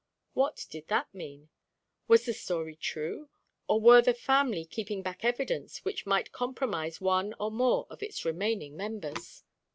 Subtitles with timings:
[0.33, 1.49] What did that mean?
[2.07, 3.29] Was the story true;
[3.67, 8.25] or were the family keeping back evidence which might compromise one or more of its
[8.25, 9.43] remaining members?